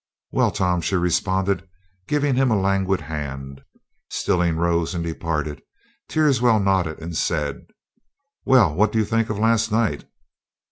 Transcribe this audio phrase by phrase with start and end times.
[0.31, 1.69] "Well, Tom," she responded,
[2.07, 3.61] giving him a languid hand.
[4.09, 5.61] Stillings rose and departed.
[6.09, 7.67] Teerswell nodded and said:
[8.43, 10.09] "Well, what do you think of last night?"